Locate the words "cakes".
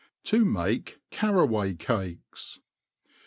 1.77-2.59